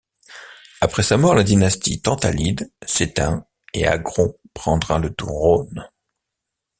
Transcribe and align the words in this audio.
Après 0.79 1.03
sa 1.03 1.15
mort, 1.17 1.35
la 1.35 1.43
dynastie 1.43 2.01
Tantalide 2.01 2.71
s’éteint 2.87 3.45
et 3.75 3.85
Agron 3.85 4.33
prendra 4.55 4.97
le 4.97 5.13
trône. 5.13 5.87